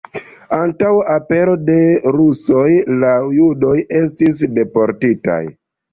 [0.59, 1.75] Antaŭ apero de
[2.15, 2.65] rusoj
[3.05, 5.41] la judoj estis deportitaj.